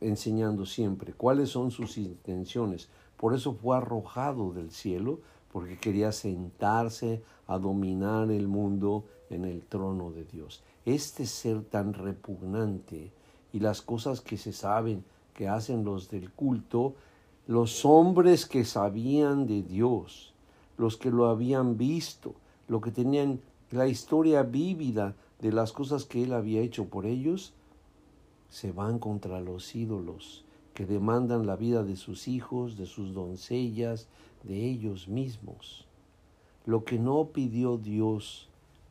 enseñando 0.00 0.66
siempre, 0.66 1.12
cuáles 1.12 1.50
son 1.50 1.70
sus 1.70 1.98
intenciones. 1.98 2.88
Por 3.16 3.34
eso 3.34 3.54
fue 3.54 3.76
arrojado 3.76 4.52
del 4.52 4.70
cielo, 4.70 5.20
porque 5.52 5.78
quería 5.78 6.12
sentarse 6.12 7.22
a 7.46 7.58
dominar 7.58 8.30
el 8.30 8.48
mundo 8.48 9.04
en 9.30 9.44
el 9.44 9.62
trono 9.62 10.10
de 10.10 10.24
Dios. 10.24 10.62
Este 10.84 11.26
ser 11.26 11.62
tan 11.62 11.94
repugnante 11.94 13.12
y 13.52 13.60
las 13.60 13.80
cosas 13.82 14.20
que 14.20 14.36
se 14.36 14.52
saben 14.52 15.04
que 15.34 15.48
hacen 15.48 15.84
los 15.84 16.10
del 16.10 16.30
culto, 16.30 16.94
los 17.46 17.84
hombres 17.84 18.46
que 18.46 18.64
sabían 18.64 19.46
de 19.46 19.62
Dios, 19.62 20.34
los 20.78 20.96
que 20.96 21.10
lo 21.10 21.26
habían 21.26 21.76
visto, 21.76 22.34
lo 22.68 22.80
que 22.80 22.90
tenían 22.90 23.40
la 23.70 23.86
historia 23.86 24.42
vívida 24.42 25.14
de 25.40 25.52
las 25.52 25.72
cosas 25.72 26.04
que 26.04 26.24
Él 26.24 26.32
había 26.32 26.62
hecho 26.62 26.86
por 26.86 27.06
ellos, 27.06 27.52
se 28.56 28.72
van 28.72 28.98
contra 28.98 29.38
los 29.42 29.76
ídolos 29.76 30.42
que 30.72 30.86
demandan 30.86 31.46
la 31.46 31.56
vida 31.56 31.84
de 31.84 31.94
sus 31.94 32.26
hijos, 32.26 32.78
de 32.78 32.86
sus 32.86 33.12
doncellas, 33.12 34.08
de 34.44 34.64
ellos 34.64 35.08
mismos. 35.08 35.84
Lo 36.64 36.82
que 36.82 36.98
no 36.98 37.26
pidió 37.34 37.76
Dios 37.76 38.48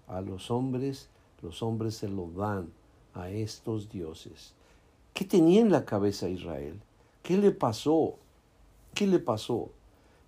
a 0.08 0.22
los 0.22 0.52
hombres, 0.52 1.10
los 1.42 1.64
hombres 1.64 1.96
se 1.96 2.08
lo 2.08 2.30
dan 2.30 2.70
a 3.16 3.32
estos 3.32 3.90
dioses. 3.90 4.54
¿Qué 5.16 5.26
tenía 5.26 5.62
en 5.62 5.72
la 5.72 5.84
cabeza 5.84 6.30
Israel? 6.30 6.80
¿Qué 7.24 7.36
le 7.36 7.50
pasó? 7.50 8.18
¿Qué 8.94 9.08
le 9.08 9.18
pasó? 9.18 9.72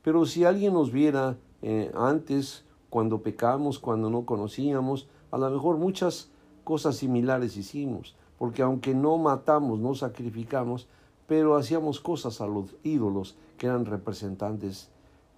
Pero 0.02 0.26
si 0.26 0.46
alguien 0.46 0.74
nos 0.74 0.92
viera 0.92 1.38
eh, 1.62 1.92
antes, 1.94 2.66
cuando 2.90 3.22
pecamos, 3.22 3.78
cuando 3.78 4.10
no 4.10 4.26
conocíamos, 4.26 5.08
a 5.30 5.38
lo 5.38 5.48
mejor 5.52 5.78
muchas 5.78 6.32
cosas 6.64 6.96
similares 6.96 7.56
hicimos 7.56 8.16
porque 8.38 8.62
aunque 8.62 8.94
no 8.94 9.18
matamos, 9.18 9.80
no 9.80 9.96
sacrificamos, 9.96 10.88
pero 11.28 11.56
hacíamos 11.56 12.00
cosas 12.00 12.40
a 12.42 12.48
los 12.48 12.76
ídolos 12.84 13.36
que 13.58 13.68
eran 13.68 13.86
representantes, 13.86 14.90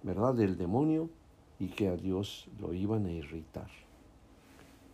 ¿verdad?, 0.02 0.34
del 0.34 0.56
demonio 0.56 1.08
y 1.58 1.68
que 1.68 1.88
a 1.88 1.96
Dios 1.96 2.48
lo 2.60 2.72
iban 2.72 3.06
a 3.06 3.12
irritar. 3.12 3.68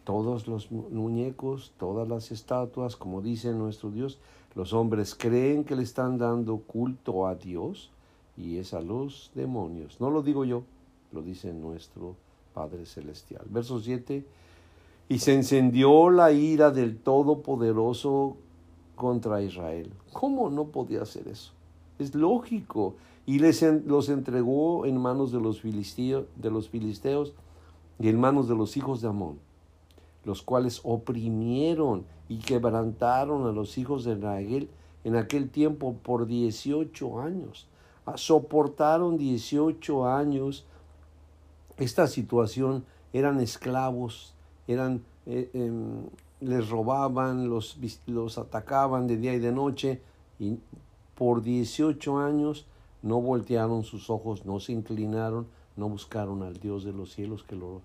Todos 0.04 0.46
los 0.46 0.70
muñecos, 0.70 1.72
todas 1.78 2.08
las 2.08 2.30
estatuas, 2.30 2.96
como 2.96 3.22
dice 3.22 3.52
nuestro 3.52 3.90
Dios, 3.90 4.18
los 4.54 4.72
hombres 4.72 5.14
creen 5.14 5.64
que 5.64 5.76
le 5.76 5.82
están 5.82 6.16
dando 6.16 6.58
culto 6.58 7.26
a 7.26 7.34
Dios 7.34 7.90
y 8.36 8.58
es 8.58 8.72
a 8.72 8.80
los 8.80 9.32
demonios. 9.34 10.00
No 10.00 10.10
lo 10.10 10.22
digo 10.22 10.44
yo, 10.44 10.62
lo 11.12 11.22
dice 11.22 11.52
nuestro 11.52 12.14
Padre 12.54 12.86
Celestial. 12.86 13.44
Verso 13.50 13.80
7 13.80 14.24
y 15.08 15.18
se 15.18 15.34
encendió 15.34 16.10
la 16.10 16.32
ira 16.32 16.70
del 16.70 16.98
Todopoderoso 16.98 18.36
contra 18.96 19.42
Israel. 19.42 19.92
¿Cómo 20.12 20.50
no 20.50 20.66
podía 20.66 21.02
hacer 21.02 21.28
eso? 21.28 21.52
Es 21.98 22.14
lógico. 22.14 22.96
Y 23.24 23.38
les 23.38 23.62
los 23.84 24.08
entregó 24.08 24.86
en 24.86 24.98
manos 24.98 25.32
de 25.32 25.40
los, 25.40 25.60
filisteos, 25.60 26.26
de 26.36 26.50
los 26.50 26.68
filisteos 26.68 27.34
y 27.98 28.08
en 28.08 28.20
manos 28.20 28.48
de 28.48 28.54
los 28.54 28.76
hijos 28.76 29.00
de 29.00 29.08
Amón, 29.08 29.38
los 30.24 30.42
cuales 30.42 30.80
oprimieron 30.84 32.04
y 32.28 32.38
quebrantaron 32.38 33.46
a 33.46 33.52
los 33.52 33.78
hijos 33.78 34.04
de 34.04 34.12
Israel 34.14 34.68
en 35.02 35.16
aquel 35.16 35.50
tiempo 35.50 35.96
por 36.02 36.26
18 36.26 37.20
años. 37.20 37.66
Ah, 38.06 38.16
soportaron 38.16 39.18
18 39.18 40.06
años 40.06 40.64
esta 41.78 42.06
situación, 42.06 42.84
eran 43.12 43.40
esclavos 43.40 44.35
eran, 44.66 45.02
eh, 45.26 45.50
em, 45.54 46.02
les 46.40 46.68
robaban, 46.68 47.48
los, 47.48 47.78
los 48.06 48.38
atacaban 48.38 49.06
de 49.06 49.16
día 49.16 49.34
y 49.34 49.38
de 49.38 49.52
noche 49.52 50.00
y 50.38 50.58
por 51.14 51.42
18 51.42 52.18
años 52.18 52.66
no 53.02 53.20
voltearon 53.20 53.84
sus 53.84 54.10
ojos, 54.10 54.44
no 54.44 54.60
se 54.60 54.72
inclinaron, 54.72 55.46
no 55.76 55.88
buscaron 55.88 56.42
al 56.42 56.58
Dios 56.58 56.84
de 56.84 56.92
los 56.92 57.12
cielos 57.12 57.42
que 57.42 57.56
los, 57.56 57.82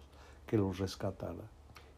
que 0.47 0.57
los 0.57 0.79
rescatara. 0.79 1.43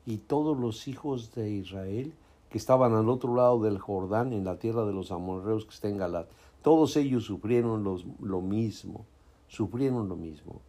Y 0.06 0.18
todos 0.18 0.58
los 0.60 0.88
hijos 0.88 1.34
de 1.34 1.50
Israel 1.50 2.14
que 2.50 2.58
estaban 2.58 2.94
al 2.94 3.10
otro 3.10 3.36
lado 3.36 3.62
del 3.62 3.80
Jordán, 3.80 4.32
en 4.32 4.46
la 4.46 4.58
tierra 4.60 4.86
de 4.86 4.94
los 4.94 5.12
amorreos 5.12 5.66
que 5.66 5.72
está 5.72 5.88
en 5.90 5.98
Galat, 5.98 6.28
todos 6.62 6.96
ellos 6.98 7.26
sufrieron 7.26 7.84
los, 7.84 8.06
lo 8.22 8.42
mismo, 8.42 9.06
sufrieron 9.48 10.08
lo 10.08 10.16
mismo. 10.16 10.62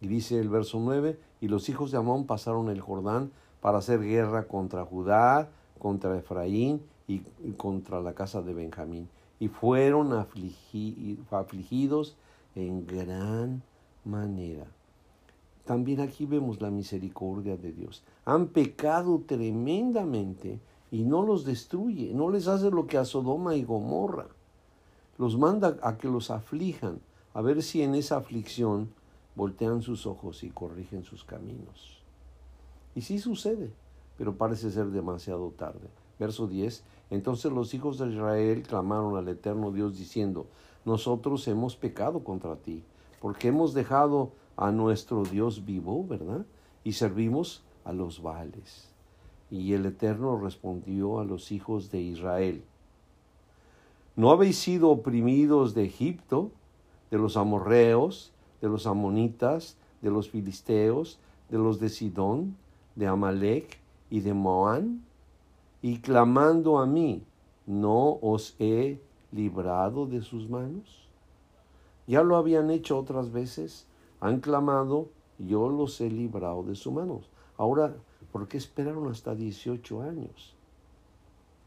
Y 0.00 0.08
dice 0.08 0.40
el 0.40 0.48
verso 0.48 0.80
9, 0.80 1.18
y 1.40 1.48
los 1.48 1.68
hijos 1.68 1.92
de 1.92 1.98
Amón 1.98 2.26
pasaron 2.26 2.68
el 2.68 2.80
Jordán 2.80 3.30
para 3.60 3.78
hacer 3.78 4.00
guerra 4.00 4.46
contra 4.46 4.84
Judá, 4.84 5.50
contra 5.78 6.18
Efraín 6.18 6.82
y, 7.06 7.20
contra 7.56 8.00
la 8.00 8.14
casa 8.14 8.42
de 8.42 8.54
Benjamín. 8.54 9.08
Y 9.38 9.48
fueron 9.48 10.12
afligidos 10.12 12.16
en 12.54 12.86
gran 12.86 13.62
manera. 14.04 14.66
También 15.64 16.00
aquí 16.00 16.26
vemos 16.26 16.60
la 16.60 16.70
misericordia 16.70 17.56
de 17.56 17.72
Dios. 17.72 18.02
Han 18.24 18.48
pecado 18.48 19.22
tremendamente 19.26 20.58
y 20.90 21.04
no 21.04 21.22
los 21.22 21.44
destruye, 21.44 22.12
no 22.12 22.30
les 22.30 22.48
hace 22.48 22.70
lo 22.70 22.86
que 22.86 22.98
a 22.98 23.04
Sodoma 23.04 23.54
y 23.54 23.64
Gomorra. 23.64 24.26
Los 25.16 25.38
manda 25.38 25.76
a 25.82 25.96
que 25.96 26.08
los 26.08 26.30
aflijan, 26.30 27.00
a 27.34 27.40
ver 27.40 27.62
si 27.62 27.82
en 27.82 27.94
esa 27.94 28.16
aflicción 28.16 28.90
voltean 29.36 29.82
sus 29.82 30.06
ojos 30.06 30.42
y 30.42 30.50
corrigen 30.50 31.04
sus 31.04 31.24
caminos. 31.24 31.99
Y 32.94 33.02
sí 33.02 33.18
sucede, 33.18 33.70
pero 34.18 34.36
parece 34.36 34.70
ser 34.70 34.86
demasiado 34.86 35.50
tarde. 35.56 35.88
Verso 36.18 36.46
10. 36.46 36.82
Entonces 37.10 37.52
los 37.52 37.74
hijos 37.74 37.98
de 37.98 38.08
Israel 38.08 38.62
clamaron 38.62 39.16
al 39.16 39.28
eterno 39.28 39.72
Dios 39.72 39.98
diciendo, 39.98 40.46
nosotros 40.84 41.46
hemos 41.48 41.76
pecado 41.76 42.24
contra 42.24 42.56
ti, 42.56 42.82
porque 43.20 43.48
hemos 43.48 43.74
dejado 43.74 44.32
a 44.56 44.70
nuestro 44.70 45.24
Dios 45.24 45.64
vivo, 45.64 46.06
¿verdad? 46.06 46.44
Y 46.84 46.92
servimos 46.92 47.62
a 47.84 47.92
los 47.92 48.22
Baales. 48.22 48.88
Y 49.50 49.72
el 49.72 49.86
Eterno 49.86 50.38
respondió 50.38 51.18
a 51.18 51.24
los 51.24 51.50
hijos 51.50 51.90
de 51.90 52.00
Israel, 52.00 52.62
¿no 54.16 54.30
habéis 54.30 54.58
sido 54.58 54.90
oprimidos 54.90 55.74
de 55.74 55.84
Egipto, 55.84 56.50
de 57.10 57.18
los 57.18 57.36
amorreos, 57.36 58.32
de 58.60 58.68
los 58.68 58.86
amonitas, 58.86 59.76
de 60.02 60.10
los 60.10 60.30
filisteos, 60.30 61.18
de 61.48 61.58
los 61.58 61.80
de 61.80 61.88
Sidón, 61.88 62.56
de 63.00 63.06
Amalek 63.06 63.80
y 64.10 64.20
de 64.20 64.34
Moán? 64.34 65.02
Y 65.80 66.00
clamando 66.00 66.78
a 66.78 66.86
mí, 66.86 67.24
¿no 67.66 68.18
os 68.20 68.54
he 68.58 69.00
librado 69.32 70.06
de 70.06 70.20
sus 70.20 70.50
manos? 70.50 71.08
Ya 72.06 72.22
lo 72.22 72.36
habían 72.36 72.70
hecho 72.70 72.98
otras 72.98 73.32
veces, 73.32 73.86
han 74.20 74.40
clamado, 74.40 75.08
yo 75.38 75.70
los 75.70 75.98
he 76.02 76.10
librado 76.10 76.62
de 76.62 76.74
sus 76.74 76.92
manos. 76.92 77.30
Ahora, 77.56 77.96
¿por 78.32 78.46
qué 78.48 78.58
esperaron 78.58 79.10
hasta 79.10 79.34
18 79.34 80.02
años? 80.02 80.54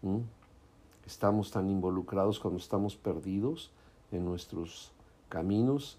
¿Mm? 0.04 0.20
Estamos 1.08 1.50
tan 1.50 1.68
involucrados 1.68 2.40
cuando 2.40 2.60
estamos 2.60 2.96
perdidos 2.96 3.72
en 4.12 4.24
nuestros 4.24 4.92
caminos. 5.30 5.98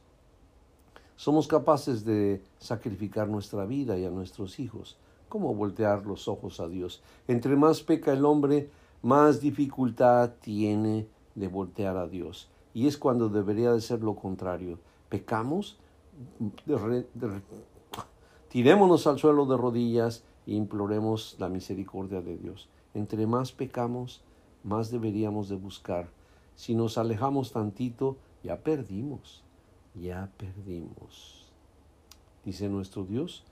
Somos 1.16 1.48
capaces 1.48 2.04
de 2.04 2.40
sacrificar 2.58 3.28
nuestra 3.28 3.64
vida 3.66 3.98
y 3.98 4.04
a 4.04 4.10
nuestros 4.10 4.60
hijos. 4.60 4.96
¿Cómo 5.34 5.52
voltear 5.52 6.06
los 6.06 6.28
ojos 6.28 6.60
a 6.60 6.68
Dios? 6.68 7.02
Entre 7.26 7.56
más 7.56 7.82
peca 7.82 8.12
el 8.12 8.24
hombre, 8.24 8.70
más 9.02 9.40
dificultad 9.40 10.30
tiene 10.40 11.08
de 11.34 11.48
voltear 11.48 11.96
a 11.96 12.06
Dios. 12.06 12.48
Y 12.72 12.86
es 12.86 12.96
cuando 12.96 13.28
debería 13.28 13.72
de 13.72 13.80
ser 13.80 14.00
lo 14.04 14.14
contrario. 14.14 14.78
Pecamos, 15.08 15.76
tirémonos 18.48 19.08
al 19.08 19.18
suelo 19.18 19.44
de 19.46 19.56
rodillas 19.56 20.22
e 20.46 20.52
imploremos 20.52 21.34
la 21.40 21.48
misericordia 21.48 22.20
de 22.20 22.36
Dios. 22.36 22.68
Entre 22.94 23.26
más 23.26 23.50
pecamos, 23.50 24.22
más 24.62 24.92
deberíamos 24.92 25.48
de 25.48 25.56
buscar. 25.56 26.10
Si 26.54 26.76
nos 26.76 26.96
alejamos 26.96 27.50
tantito, 27.50 28.18
ya 28.44 28.60
perdimos, 28.60 29.42
ya 29.96 30.30
perdimos. 30.36 31.50
Dice 32.44 32.68
nuestro 32.68 33.02
Dios, 33.02 33.42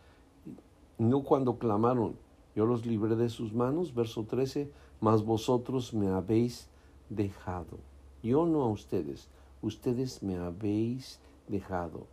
no 1.03 1.23
cuando 1.23 1.59
clamaron, 1.59 2.17
yo 2.55 2.67
los 2.67 2.85
libré 2.87 3.17
de 3.17 3.29
sus 3.29 3.53
manos, 3.53 3.95
verso 3.95 4.25
13, 4.25 4.71
mas 5.01 5.25
vosotros 5.25 5.95
me 5.95 6.09
habéis 6.09 6.69
dejado. 7.09 7.79
Yo 8.23 8.47
no 8.47 8.63
a 8.63 8.69
ustedes, 8.69 9.29
ustedes 9.63 10.23
me 10.23 10.37
habéis 10.37 11.19
dejado 11.49 12.07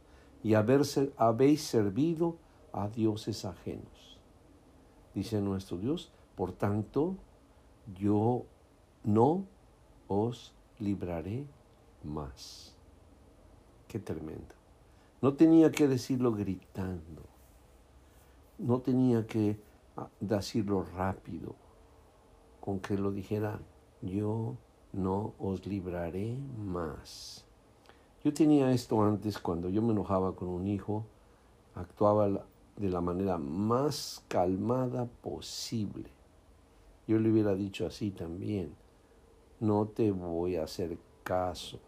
y 0.43 0.53
habéis 0.53 1.61
servido 1.61 2.37
a 2.71 2.87
dioses 2.87 3.45
ajenos. 3.45 4.17
Dice 5.13 5.41
nuestro 5.41 5.77
Dios, 5.77 6.11
por 6.35 6.53
tanto, 6.53 7.15
yo 7.99 8.45
no 9.03 9.45
os 10.07 10.53
libraré 10.79 11.45
más. 12.03 12.73
Qué 13.87 13.99
tremendo. 13.99 14.55
No 15.21 15.33
tenía 15.33 15.71
que 15.71 15.87
decirlo 15.87 16.31
gritando. 16.31 17.28
No 18.59 18.81
tenía 18.81 19.25
que 19.25 19.57
ah, 19.95 20.09
decirlo 20.19 20.83
rápido. 20.83 21.55
Con 22.59 22.79
que 22.79 22.97
lo 22.97 23.11
dijera, 23.11 23.59
yo 24.01 24.57
no 24.91 25.33
os 25.39 25.65
libraré 25.65 26.37
más. 26.57 27.45
Yo 28.23 28.33
tenía 28.33 28.71
esto 28.71 29.01
antes 29.01 29.39
cuando 29.39 29.69
yo 29.69 29.81
me 29.81 29.93
enojaba 29.93 30.35
con 30.35 30.49
un 30.49 30.67
hijo, 30.67 31.05
actuaba 31.73 32.45
de 32.75 32.89
la 32.89 32.99
manera 32.99 33.37
más 33.37 34.25
calmada 34.27 35.05
posible. 35.05 36.09
Yo 37.07 37.17
le 37.17 37.31
hubiera 37.31 37.55
dicho 37.55 37.87
así 37.87 38.11
también, 38.11 38.75
no 39.61 39.87
te 39.87 40.11
voy 40.11 40.57
a 40.57 40.63
hacer 40.63 40.97
caso. 41.23 41.79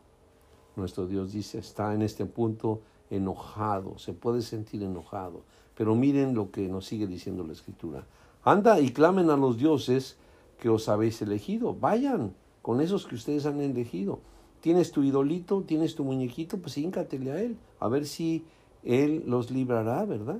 Nuestro 0.77 1.05
Dios 1.05 1.33
dice, 1.33 1.59
está 1.59 1.93
en 1.93 2.01
este 2.01 2.25
punto 2.25 2.81
enojado, 3.11 3.99
se 3.99 4.13
puede 4.13 4.41
sentir 4.41 4.81
enojado. 4.81 5.43
Pero 5.75 5.95
miren 5.95 6.33
lo 6.33 6.49
que 6.49 6.67
nos 6.67 6.87
sigue 6.87 7.05
diciendo 7.05 7.43
la 7.43 7.53
Escritura. 7.53 8.05
Anda 8.43 8.79
y 8.79 8.89
clamen 8.91 9.29
a 9.29 9.37
los 9.37 9.57
dioses 9.57 10.17
que 10.59 10.69
os 10.69 10.89
habéis 10.89 11.21
elegido. 11.21 11.75
Vayan, 11.75 12.33
con 12.61 12.81
esos 12.81 13.05
que 13.05 13.15
ustedes 13.15 13.45
han 13.45 13.61
elegido. 13.61 14.19
Tienes 14.61 14.91
tu 14.91 15.03
idolito, 15.03 15.63
tienes 15.63 15.95
tu 15.95 16.03
muñequito, 16.03 16.57
pues 16.57 16.77
híncatele 16.77 17.31
a 17.31 17.41
él, 17.41 17.57
a 17.79 17.87
ver 17.87 18.05
si 18.05 18.45
él 18.83 19.23
los 19.25 19.49
librará, 19.49 20.05
¿verdad? 20.05 20.39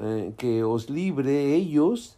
Eh, 0.00 0.32
que 0.36 0.64
os 0.64 0.88
libre 0.88 1.54
ellos 1.54 2.16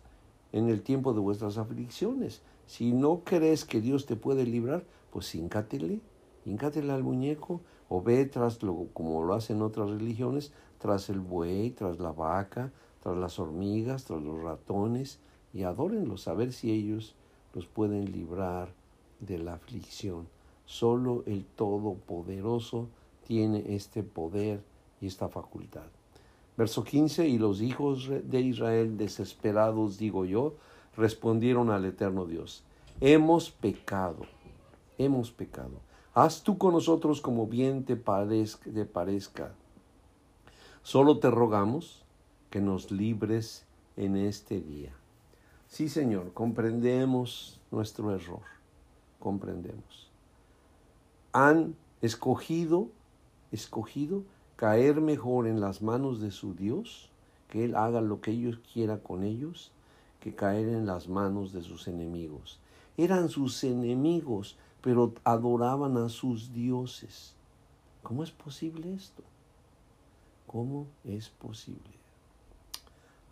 en 0.52 0.68
el 0.68 0.82
tiempo 0.82 1.12
de 1.12 1.20
vuestras 1.20 1.58
aflicciones. 1.58 2.42
Si 2.66 2.92
no 2.92 3.22
crees 3.24 3.64
que 3.64 3.80
Dios 3.80 4.06
te 4.06 4.14
puede 4.14 4.44
librar, 4.44 4.84
pues 5.10 5.34
híncatele, 5.34 6.00
híncatele 6.44 6.92
al 6.92 7.02
muñeco, 7.02 7.60
o 7.90 8.00
ve 8.00 8.24
tras 8.24 8.62
lo, 8.62 8.86
como 8.94 9.22
lo 9.24 9.34
hacen 9.34 9.60
otras 9.62 9.90
religiones, 9.90 10.52
tras 10.78 11.10
el 11.10 11.18
buey, 11.18 11.72
tras 11.72 11.98
la 11.98 12.12
vaca, 12.12 12.70
tras 13.02 13.16
las 13.16 13.38
hormigas, 13.40 14.04
tras 14.04 14.22
los 14.22 14.40
ratones, 14.40 15.18
y 15.52 15.64
adórenlos 15.64 16.28
a 16.28 16.34
ver 16.34 16.52
si 16.52 16.70
ellos 16.70 17.16
los 17.52 17.66
pueden 17.66 18.12
librar 18.12 18.68
de 19.18 19.38
la 19.38 19.54
aflicción. 19.54 20.28
Solo 20.66 21.24
el 21.26 21.44
Todopoderoso 21.44 22.88
tiene 23.26 23.74
este 23.74 24.04
poder 24.04 24.62
y 25.00 25.08
esta 25.08 25.28
facultad. 25.28 25.88
Verso 26.56 26.84
15, 26.84 27.26
y 27.26 27.38
los 27.38 27.60
hijos 27.60 28.08
de 28.08 28.40
Israel, 28.40 28.98
desesperados, 28.98 29.98
digo 29.98 30.24
yo, 30.24 30.54
respondieron 30.96 31.70
al 31.70 31.84
eterno 31.86 32.24
Dios, 32.24 32.62
hemos 33.00 33.50
pecado, 33.50 34.22
hemos 34.96 35.32
pecado. 35.32 35.89
Haz 36.14 36.42
tú 36.42 36.58
con 36.58 36.74
nosotros 36.74 37.20
como 37.20 37.46
bien 37.46 37.84
te 37.84 37.96
parezca. 37.96 39.52
Solo 40.82 41.18
te 41.18 41.30
rogamos 41.30 42.02
que 42.50 42.60
nos 42.60 42.90
libres 42.90 43.64
en 43.96 44.16
este 44.16 44.60
día. 44.60 44.92
Sí, 45.68 45.88
Señor, 45.88 46.32
comprendemos 46.32 47.60
nuestro 47.70 48.12
error 48.14 48.60
comprendemos. 49.20 50.10
Han 51.32 51.76
escogido, 52.02 52.88
escogido 53.52 54.24
caer 54.56 55.00
mejor 55.00 55.46
en 55.46 55.60
las 55.60 55.80
manos 55.80 56.20
de 56.20 56.32
su 56.32 56.54
Dios, 56.54 57.10
que 57.48 57.64
Él 57.64 57.76
haga 57.76 58.00
lo 58.00 58.20
que 58.20 58.32
ellos 58.32 58.58
quiera 58.72 58.98
con 58.98 59.22
ellos, 59.22 59.70
que 60.18 60.34
caer 60.34 60.68
en 60.68 60.86
las 60.86 61.08
manos 61.08 61.52
de 61.52 61.62
sus 61.62 61.86
enemigos. 61.86 62.58
Eran 62.96 63.28
sus 63.28 63.62
enemigos, 63.62 64.58
pero 64.82 65.14
adoraban 65.24 65.96
a 65.96 66.08
sus 66.08 66.52
dioses. 66.52 67.34
¿Cómo 68.02 68.24
es 68.24 68.30
posible 68.30 68.94
esto? 68.94 69.22
¿Cómo 70.46 70.86
es 71.04 71.28
posible? 71.28 71.98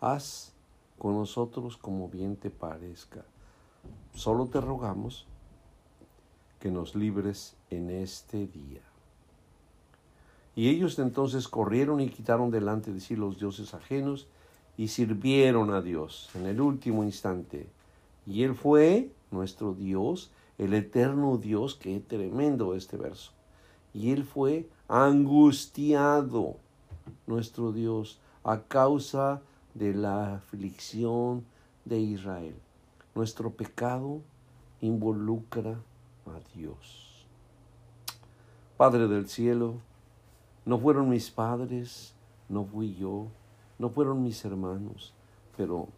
Haz 0.01 0.53
con 0.99 1.15
nosotros 1.15 1.77
como 1.77 2.09
bien 2.09 2.37
te 2.37 2.51
parezca. 2.51 3.25
Solo 4.15 4.47
te 4.47 4.61
rogamos 4.61 5.27
que 6.61 6.71
nos 6.71 6.95
libres 6.95 7.57
en 7.71 7.91
este 7.91 8.47
día. 8.47 8.83
Y 10.55 10.69
ellos 10.69 10.99
entonces 10.99 11.47
corrieron 11.47 12.01
y 12.01 12.09
quitaron 12.09 12.51
delante 12.51 12.93
de 12.93 13.01
sí 13.01 13.15
los 13.15 13.39
dioses 13.39 13.75
ajenos 13.75 14.27
y 14.77 14.89
sirvieron 14.89 15.73
a 15.73 15.81
Dios 15.81 16.31
en 16.35 16.47
el 16.47 16.61
último 16.61 17.05
instante. 17.05 17.69
Y 18.27 18.43
Él 18.43 18.55
fue 18.55 19.11
nuestro 19.31 19.73
Dios, 19.73 20.31
el 20.59 20.75
eterno 20.75 21.39
Dios, 21.39 21.77
qué 21.77 22.01
tremendo 22.01 22.75
este 22.75 22.97
verso. 22.97 23.33
Y 23.95 24.11
Él 24.11 24.25
fue 24.25 24.69
angustiado, 24.89 26.57
nuestro 27.27 27.73
Dios, 27.73 28.21
a 28.43 28.63
causa 28.63 29.41
de 29.75 29.95
la 29.95 30.35
aflicción 30.35 31.45
de 31.85 32.01
Israel. 32.01 32.57
Nuestro 33.15 33.51
pecado 33.51 34.21
involucra 34.81 35.81
a 36.27 36.41
Dios. 36.55 37.27
Padre 38.77 39.09
del 39.09 39.29
cielo, 39.29 39.77
no 40.65 40.79
fueron 40.79 41.09
mis 41.09 41.31
padres, 41.31 42.15
no 42.49 42.65
fui 42.65 42.95
yo, 42.95 43.27
no 43.79 43.91
fueron 43.91 44.23
mis 44.23 44.45
hermanos, 44.45 45.15
pero 45.57 45.89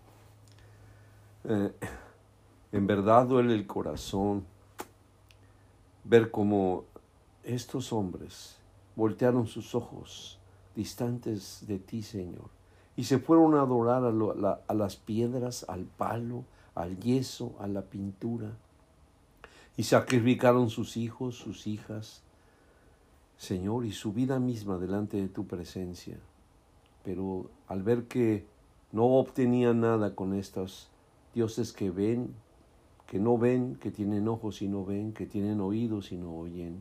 eh, 1.44 1.72
En 2.72 2.86
verdad 2.86 3.26
duele 3.26 3.54
el 3.54 3.66
corazón 3.66 4.44
ver 6.04 6.30
cómo 6.30 6.84
estos 7.42 7.92
hombres 7.92 8.56
voltearon 8.94 9.46
sus 9.46 9.74
ojos 9.74 10.38
distantes 10.76 11.64
de 11.66 11.78
ti, 11.78 12.02
Señor, 12.02 12.48
y 12.96 13.04
se 13.04 13.18
fueron 13.18 13.54
a 13.56 13.62
adorar 13.62 14.04
a, 14.04 14.74
las 14.74 14.96
piedras, 14.96 15.64
al 15.68 15.84
palo, 15.84 16.44
al 16.74 16.98
yeso, 17.00 17.54
a 17.58 17.66
la 17.66 17.82
pintura, 17.82 18.52
y 19.76 19.82
sacrificaron 19.82 20.70
sus 20.70 20.96
hijos, 20.96 21.36
sus 21.36 21.66
hijas, 21.66 22.22
Señor, 23.36 23.84
y 23.84 23.92
su 23.92 24.12
vida 24.12 24.38
misma 24.38 24.78
delante 24.78 25.16
de 25.16 25.28
tu 25.28 25.46
presencia. 25.46 26.18
Pero 27.04 27.50
al 27.66 27.82
ver 27.82 28.04
que 28.04 28.44
no 28.92 29.06
obtenían 29.06 29.80
nada 29.80 30.14
con 30.14 30.34
estos 30.34 30.88
dioses 31.34 31.72
que 31.72 31.90
ven, 31.90 32.34
que 33.10 33.18
no 33.18 33.36
ven, 33.36 33.74
que 33.74 33.90
tienen 33.90 34.28
ojos 34.28 34.62
y 34.62 34.68
no 34.68 34.84
ven, 34.84 35.12
que 35.12 35.26
tienen 35.26 35.60
oídos 35.60 36.12
y 36.12 36.16
no 36.16 36.32
oyen, 36.32 36.80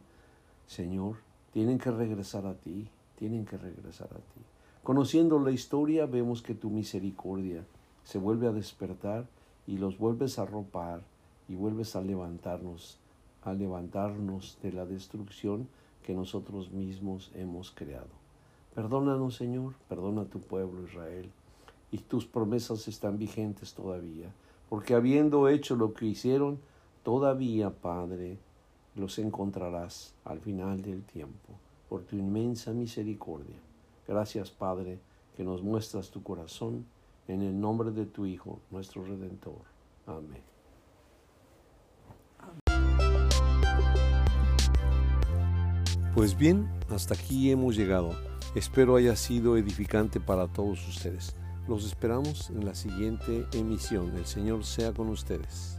Señor, 0.67 1.15
tienen 1.51 1.79
que 1.79 1.89
regresar 1.89 2.45
a 2.45 2.53
ti, 2.53 2.87
tienen 3.17 3.47
que 3.47 3.57
regresar 3.57 4.09
a 4.11 4.19
ti. 4.19 4.41
Conociendo 4.83 5.39
la 5.39 5.49
historia, 5.49 6.05
vemos 6.05 6.43
que 6.43 6.53
tu 6.53 6.69
misericordia 6.69 7.65
se 8.03 8.19
vuelve 8.19 8.45
a 8.45 8.51
despertar 8.51 9.25
y 9.65 9.79
los 9.79 9.97
vuelves 9.97 10.37
a 10.37 10.45
ropar 10.45 11.01
y 11.47 11.55
vuelves 11.55 11.95
a 11.95 12.01
levantarnos, 12.01 12.99
a 13.41 13.53
levantarnos 13.53 14.59
de 14.61 14.71
la 14.71 14.85
destrucción 14.85 15.67
que 16.03 16.13
nosotros 16.13 16.69
mismos 16.69 17.31
hemos 17.33 17.71
creado. 17.71 18.19
Perdónanos, 18.75 19.35
Señor, 19.35 19.73
perdona 19.87 20.21
a 20.21 20.25
tu 20.25 20.39
pueblo 20.41 20.83
Israel, 20.83 21.31
y 21.91 21.97
tus 21.97 22.27
promesas 22.27 22.87
están 22.87 23.17
vigentes 23.17 23.73
todavía, 23.73 24.31
porque 24.69 24.93
habiendo 24.93 25.49
hecho 25.49 25.75
lo 25.75 25.93
que 25.93 26.05
hicieron, 26.05 26.59
todavía, 27.03 27.71
Padre, 27.71 28.37
los 28.95 29.17
encontrarás 29.17 30.13
al 30.23 30.39
final 30.39 30.81
del 30.81 31.03
tiempo, 31.03 31.53
por 31.89 32.03
tu 32.03 32.15
inmensa 32.15 32.71
misericordia. 32.71 33.57
Gracias, 34.07 34.51
Padre, 34.51 34.99
que 35.35 35.43
nos 35.43 35.63
muestras 35.63 36.11
tu 36.11 36.21
corazón, 36.21 36.85
en 37.27 37.41
el 37.41 37.59
nombre 37.59 37.91
de 37.91 38.05
tu 38.05 38.25
Hijo, 38.25 38.59
nuestro 38.71 39.03
Redentor. 39.03 39.61
Amén. 40.07 40.41
Pues 46.15 46.35
bien, 46.35 46.67
hasta 46.89 47.13
aquí 47.13 47.51
hemos 47.51 47.75
llegado. 47.75 48.11
Espero 48.55 48.95
haya 48.95 49.15
sido 49.15 49.57
edificante 49.57 50.19
para 50.19 50.47
todos 50.47 50.87
ustedes. 50.87 51.35
Los 51.69 51.85
esperamos 51.85 52.49
en 52.49 52.65
la 52.65 52.73
siguiente 52.73 53.45
emisión. 53.53 54.17
El 54.17 54.25
Señor 54.25 54.65
sea 54.65 54.91
con 54.91 55.07
ustedes. 55.09 55.78